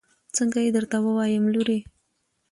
[0.35, 1.79] څنګه يې درته ووايم لورې.